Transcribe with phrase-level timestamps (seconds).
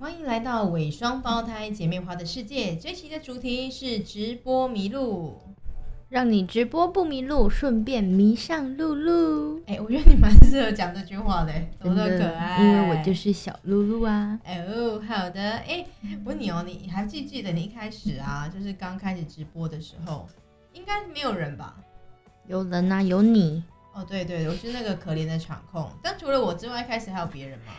[0.00, 2.76] 欢迎来到伪双胞胎姐妹花的世界。
[2.76, 5.40] 这期的主题是直播迷路，
[6.08, 9.60] 让你直播不迷路，顺便迷上露露。
[9.66, 12.62] 哎、我觉得你蛮适合讲这句话的， 多么可爱。
[12.62, 14.38] 因为我就是小露露啊。
[14.46, 15.40] 哦，好的。
[15.40, 15.84] 哎、
[16.24, 20.28] 问你哦，你还记不记得你一开始啊，就是刚开始直播的时候，
[20.74, 21.74] 应该没有人吧？
[22.46, 25.90] 有人啊，有你，哦，对对，我是那个可怜的场控。
[26.00, 27.72] 但除了我之外，一开始还有别人吗？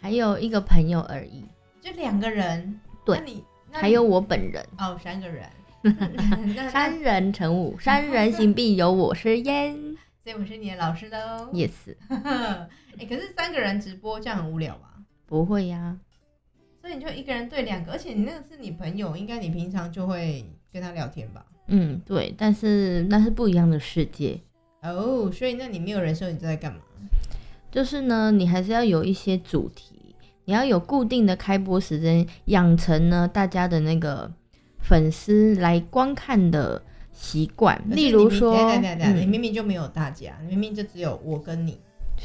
[0.00, 1.44] 还有一个朋友而已，
[1.80, 2.80] 就两个人。
[3.04, 4.64] 对那你还有我本人。
[4.78, 5.48] 哦，三个人。
[6.70, 9.74] 三人成虎，三人行必有我师焉。
[10.22, 11.48] 所以我是你的老师喽。
[11.52, 11.70] yes，
[12.10, 14.94] 哎、可是三个人直播这样很无聊吧？
[15.26, 15.96] 不会呀、
[16.82, 21.44] 所以你就一个人对两个，而且你那个是你朋友，应该你平常就会跟他聊天吧？
[21.68, 24.38] 嗯，对，但是那是不一样的世界。
[24.82, 26.80] 哦，所以那你没有人的时候，你都在干嘛？
[27.70, 34.30] 就是呢，你还是要有一些主题，你要有固定的开播时间，养成呢大家的那个
[34.80, 37.80] 粉丝来观看的习惯。
[37.86, 41.78] 例如说，你明明明就没有大家，你明明就只有我跟你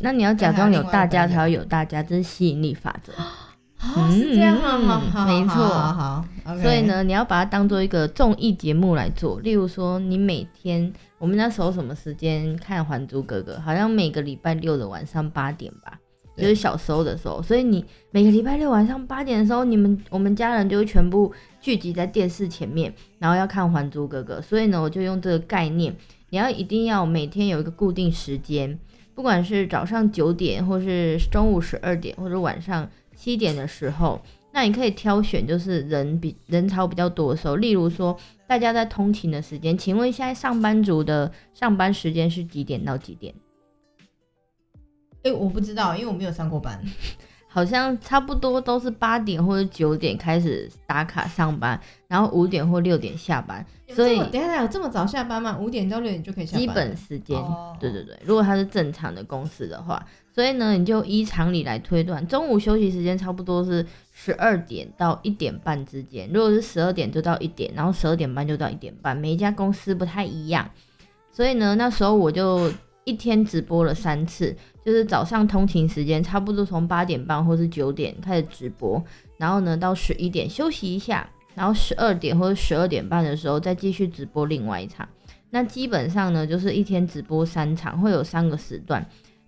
[0.00, 3.12] 那你要假装有大家才会有大家，这是吸引力法则。
[3.14, 6.24] 啊， 是这样，好好好，没错
[6.60, 9.38] 所以，呢，你要把它当做一个综艺节目来做。
[9.40, 13.56] 例如说，你每天我们那时候什么时间看《还珠格格》？
[13.60, 15.98] 好像每个礼拜六的晚上八点吧，
[16.36, 17.42] 就是小时候的时候。
[17.42, 24.38] 所以你每个礼拜六晚上八点的时候，你们我们家人就会全部聚集在电视前面，然后要看《还珠格格》。
[24.42, 25.92] 所以呢，我就用这个概念，
[26.30, 28.78] 你要一定要每天有一个固定时间，
[29.14, 34.20] 不管是早上九点，或是中午十二点，或者晚上七点的时候。
[34.52, 43.34] 那你可以挑选，就是人比人潮比较多的时候，例如说大家在通勤的时间，请问现在上班族的上班时间是几点到几点？
[45.24, 46.82] 哎、我不知道，因为我没有上过班。
[47.50, 55.56] 好像差不多都是八点或者九点开始打卡上班，然后五点或六点下班，所以等下，等一下有这么早下班吗？
[55.58, 56.60] 五点到六点就可以下班？
[56.60, 70.70] 基本时间，哦对对对，如果他是正常的公司的话，所以呢，你就依常理来推断，中午休息时间差不多是十二点到一点半之间，如果是十二点就到一点，然后十二点半就到一点半，每一家公司不太一样，
[71.32, 72.70] 所以呢，那时候我就
[73.08, 74.54] 一天直播了三次，
[74.84, 79.02] 就是早上通勤时间差不多从八点半或是九点开始直播，
[79.38, 85.08] 然后呢到十一点休息一下，然后十二点或者十二点半的时候再继续直播另外一场。
[85.48, 89.02] 那基本上呢，就是一天直播三场，会有三个时段。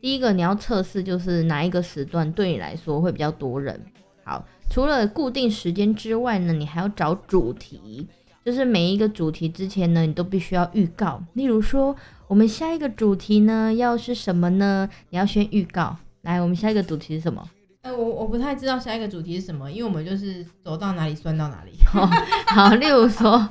[0.00, 3.80] 第一个你要测试，就是哪一个时段对你来说会比较多人。
[4.24, 8.08] 好，除了固定时间之外呢，你还要找主题，
[8.44, 11.22] 就是每一个主题之前呢，你都必须要预告。
[11.34, 11.94] 例如说，
[12.26, 14.88] 我们下一个主题呢要是什么呢？
[15.10, 15.96] 你要先预告。
[16.22, 17.46] 来，我们下一个主题是什么？
[17.82, 21.72] 呃，我我不太知道下一个主题是什么，因为我们就是走到哪里算到哪里。
[22.48, 23.46] 好，例如说，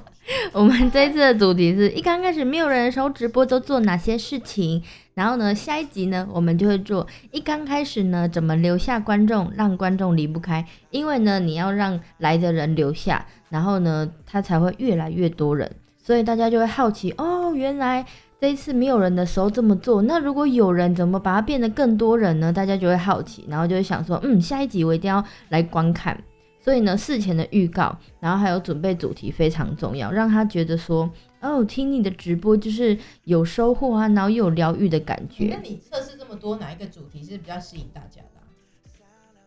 [0.51, 4.81] 我们这一次的主题是一刚开始没有人的时候，直播都做哪些事情？
[5.13, 10.65] 然后呢，下一集呢，我们就会做一刚开始呢，怎么留下观众，让观众离不开？
[10.89, 15.71] 因为呢，你要让来的人留下，然后呢，他才会越来越多人，
[16.03, 18.03] 所以大家就会好奇哦，原来。
[18.43, 22.51] 这一次没有人的时候这么做，那如果有人，怎么把它变得更多人呢？
[22.51, 26.21] 大家就会好奇，然后就会想说，嗯，下一集我一定要来观看。
[26.59, 31.09] 所以呢，事前的预告，然后还有准备主题非常重要，让他觉得说，
[31.39, 35.61] 哦，听你的直播就是有收获啊，然后又有疗愈的感觉那。
[35.61, 38.43] 你测试这么多，哪一个主题是比较吸引大家的啊、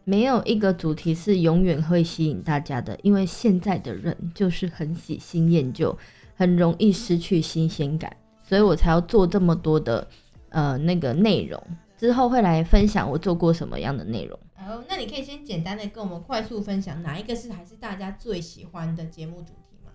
[0.04, 5.98] 没有一个主题是永远会吸引大家的，因为现在的人就是很喜新厌旧，
[6.34, 10.06] 很容易失去新鲜感，所以我才要做这么多的
[10.50, 11.62] 呃那个内容。
[11.98, 14.38] 之后会来分享我做过什么样的内容。
[14.58, 19.90] 哦，那你可以先简单的跟我们快速分享哪一个是还是大家最喜欢的节目主题吗？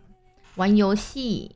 [0.56, 1.56] 玩游戏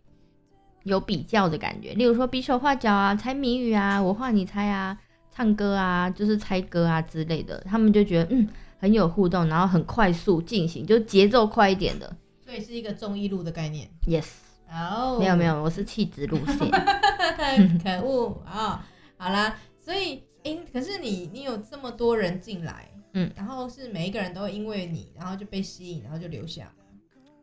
[0.83, 4.95] 有比较的感觉，例如说比手画脚啊、猜谜语啊、我画你猜啊、
[5.31, 12.15] 唱歌啊，就是猜歌啊之类的，他们就觉得嗯很有互动，然后很快速进行，就节奏快一点的。
[12.43, 13.89] 所以是一个综艺录的概念。
[14.07, 14.27] Yes，
[14.75, 16.69] 哦，没有没有，我是气质路线。
[17.81, 18.85] 可恶啊、
[19.17, 26.71] 好啦，所以因，可是你你有这么多人进来，嗯，然后是每一个人都因为你，然后就被吸引，然后就留下。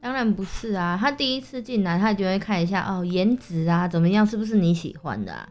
[0.00, 5.48] 当然不是啊，他第一次进来，他就会看一下哦，颜值啊怎么样，是不是你喜欢的啊？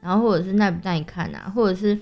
[0.00, 1.98] 然后或者是耐不耐看啊，或者是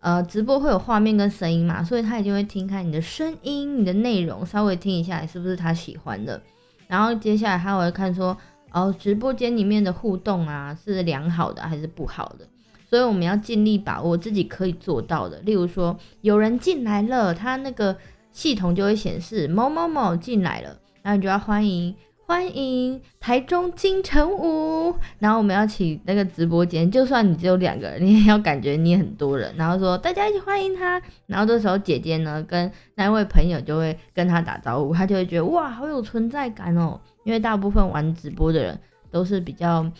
[0.00, 6.42] 呃直播会有画面跟声音嘛，所以他一定会听看你的声音、你的内容，稍微听一下是不是他喜欢的。
[6.88, 8.36] 然后接下来他会看说
[8.72, 12.46] 哦，直播间里面的互动啊是良好的还是不好的。
[12.88, 17.94] 所以我们要尽力把握自己可以做到的，例如说有人进来了，他那个
[18.32, 21.94] 系统就会显示某某某进来了，那你就要欢迎
[22.28, 38.78] 欢迎台中金城武，然后我们要起那个直播间，就算你只有两个人，你也要感觉你很多人，然后说大家一起欢迎他，然后这时候姐姐呢跟那位朋友就会跟他打招呼，他就会觉得哇好有存在感哦，因为大部分玩直播的人
[39.10, 39.90] 都是比较。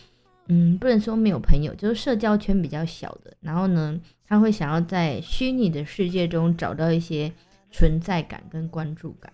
[0.51, 3.33] 嗯，不能说没有朋友，就是社交圈比较小的。
[3.39, 7.31] 然后呢，他会想要在虚拟的世界中找到一些
[7.71, 9.31] 存在感跟关注感。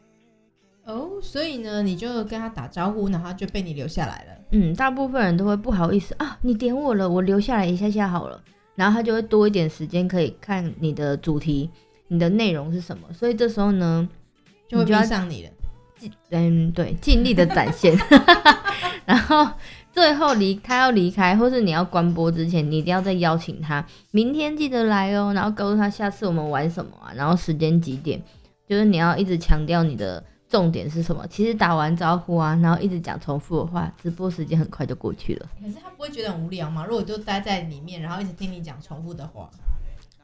[0.85, 4.31] 哦，所以呢，你就跟他打招呼，然后就被你留下来了。
[4.51, 8.39] 嗯，大部分人都会不好意思啊，你点我了，我留下来一下下好了。
[8.75, 11.69] 然后他就会多一点时间可以看你的主题，
[12.07, 13.07] 你的内容是什么。
[13.13, 14.07] 所以这时候呢，
[14.67, 15.49] 就会逼上你了。
[16.29, 17.97] 嗯，对，尽力的展现。
[19.05, 19.47] 然后。
[19.95, 25.31] 最后离他要离开，或是你要关播之前，你一定要再邀请他，明天记得来哦。
[25.33, 28.21] 然后告诉他下次我们玩什么啊，然后时间几点，
[28.67, 31.25] 就是你要一直强调你的重点是什么。
[31.27, 35.47] 其实打完招呼啊，然后一直讲重复的话，直播时间很快就过去了。
[35.61, 36.85] 可是他不会觉得很无聊吗？
[36.85, 39.49] 如果就待在里面，然后一直听你讲重复的话，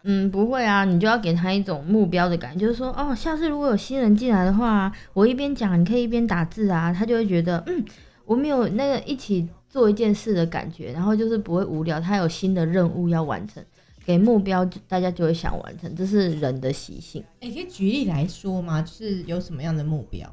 [0.03, 7.83] 嗯，不会啊，你就要给他一种目标的感觉，就是说，哦，下次如果有新人进来的话，我一边讲，你可以一边打字啊，他就会觉得，嗯，
[8.25, 9.47] 我们有那个一起。
[9.71, 13.63] 做一件事的感觉，然后就是不会无聊，他有新的任务要完成，
[14.05, 17.23] 给目标，大家就会想完成，这是人的习性。
[17.39, 18.81] 哎，可以举例来说吗？
[18.81, 20.29] 就是有什么样的目标？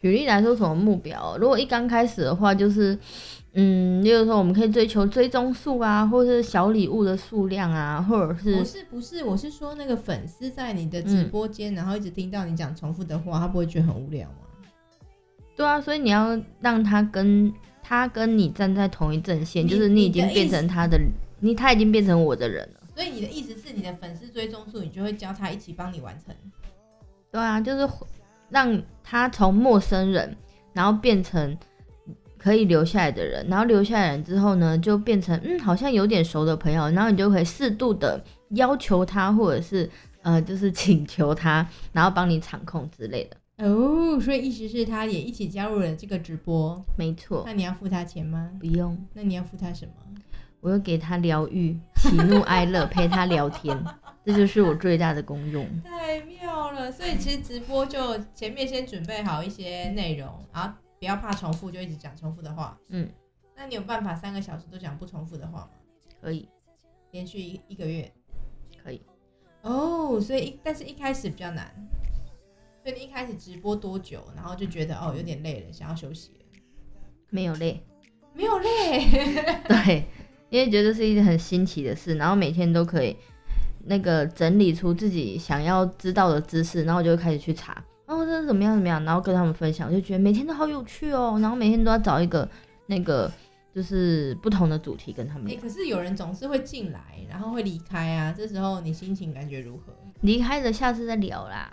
[0.00, 1.36] 举例来说，什么目标？
[1.38, 2.98] 如果一刚开始的话，就是，
[3.52, 14.36] 嗯，例如说我们可以追求追踪数啊，或者是小礼物的数量啊，或者是不是不是，我是说那个粉丝在你的直播间，然后一直听到你讲重复的话，他不会觉得很无聊吗？
[15.56, 17.52] 对啊，所以你要让他跟。
[17.84, 20.98] 他跟你站在同一阵线，就是你已经变成他的，
[21.40, 22.80] 你他已经变成我的人了。
[22.94, 26.34] 所以你的意思是，你的粉丝追踪数，你就会教他一起帮你完成。
[27.30, 27.88] 对啊，就是
[28.50, 30.36] 让他从陌生人，
[30.72, 31.56] 然后变成
[32.36, 39.88] 可以留下来的人，然后留下来人之后呢，就变成嗯，好像有点熟的朋友，然后你就可以适度的要求他，或者是
[40.20, 43.36] 呃，就是请求他，然后帮你场控之类的。
[43.64, 47.44] 哦，所以意思是他也一起加入了这个直播，没错。
[47.46, 48.50] 那你要付他钱吗？
[48.60, 48.98] 不用。
[49.14, 49.92] 那你要付他什么？
[50.62, 53.76] 我又给他疗愈，喜怒 哀乐，陪他聊天，
[54.24, 55.66] 这就是我最大的功用。
[55.82, 56.90] 太妙了！
[56.92, 62.78] 所以其实直播就前面先准备好一些内容，然后不要怕重复，就一直讲重复的话。
[62.90, 63.08] 嗯。
[63.56, 65.70] 那你有办法三个小时都讲不重复的话吗？
[66.20, 66.48] 可以。
[67.10, 68.10] 连续一一个月？
[68.82, 69.02] 可以。
[69.62, 71.74] 哦，所以一但是一开始比较难。
[72.84, 76.60] 所以你一开始直播多久，然后就觉得哦有点累了，想要休息了？
[77.30, 77.84] 没有累，
[78.32, 79.04] 没有累。
[79.68, 80.04] 对，
[80.52, 83.16] 因为觉得是一件很新奇的事，然后每天都可以
[83.86, 92.46] 那个整理出自己想要知道的知识，然后就会开始去查，然后这是怎么样怎么样，然后跟他们分享，我就觉得每天都好有趣哦，然后每天都要找一个
[92.86, 93.32] 那个
[93.74, 95.50] 就是不同的主题跟他们。
[95.56, 97.00] 可是有人总是会进来，
[97.30, 99.94] 然后会离开啊，这时候你心情感觉如何？
[100.20, 101.72] 离开了，下次再聊啦。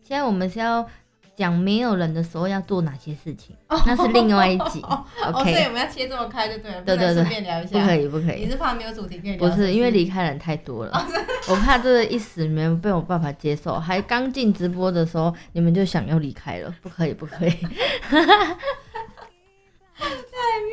[0.00, 0.88] 现在我们是要
[1.34, 3.56] 讲没有人的时候要做哪些事情，
[3.86, 4.82] 那是另外一集。
[5.24, 8.44] OK，所以我们要切这么开就对了，对对对，顺便聊一下，不可以不可以。
[8.44, 9.48] 你是怕没有主题可以聊？
[9.48, 11.06] 不是，因为离开人太多了，
[11.48, 13.78] 我怕这个一时没有被我办法接受。
[13.78, 17.50] 还刚进直播的时候，你们就想要离开了，不可以不可以。
[19.96, 20.06] 太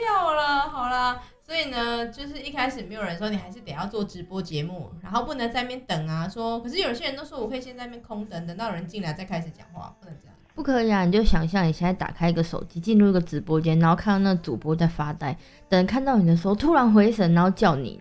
[0.02, 1.22] 妙了，好啦。
[1.42, 6.28] 所以呢，就是一开始没有人说你还是得要做直播节目，然后不能在那边等啊。
[6.30, 10.36] 说，可是有些人都说我可以先在那边空等，等到有人进来再开始讲话，不能这样。
[10.60, 11.06] 不可以啊！
[11.06, 15.34] 你就想象你现在打开一个手机，进入一个直播间，然后看到那主播在发呆，
[15.70, 17.98] 等看到你的时候突然回神，然后叫你，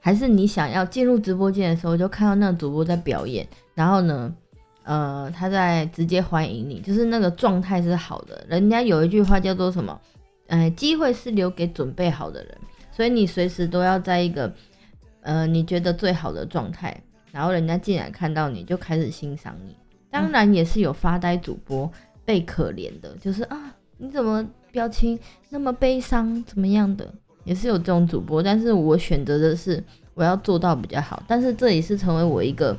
[0.00, 4.34] 还是你想要进入直播间的时候就看到那个主播在表演，然后呢，
[4.82, 8.44] 呃，他在直接欢迎你，就是那个状态是好的。
[8.48, 9.96] 人家有一句话叫做什么？
[10.48, 12.58] 呃，机会是留给准备好的人。
[12.90, 14.52] 所以你随时都要在一个，
[15.20, 17.00] 呃，你觉得最好的状态，
[17.30, 19.76] 然后人家进来看到你就开始欣赏你。
[20.10, 21.90] 当然也是有发呆主播
[22.24, 25.18] 被可怜的，就是啊，你怎么表情
[25.50, 27.12] 那么悲伤，怎么样的，
[27.44, 28.42] 也是有这种主播。
[28.42, 29.82] 但是我选择的是
[30.14, 32.78] 我要做到比较好，但是这也是成为我一个，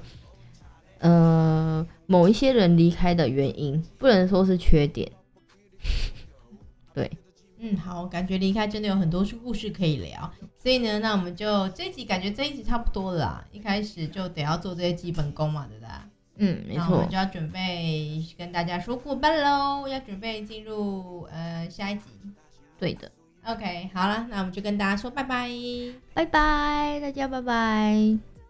[0.99, 5.11] 呃，某一些人离开的原因，不能说是缺点。
[6.93, 7.11] 对。
[7.59, 10.31] 嗯，好，感觉离开真的有很多故事可以聊，
[10.61, 15.89] 所以呢，那我们就这一集感觉这一集差不多了啦，一开始就得要做这些基本功嘛，对不对？
[16.37, 16.95] 嗯，没错。
[16.95, 22.01] 我们就要准备跟大家说过半喽，要准备进入呃下一集。
[22.79, 23.11] 对的。
[23.45, 25.49] OK，好了，那我们就跟大家说拜拜，
[26.13, 28.36] 拜拜，大家拜拜。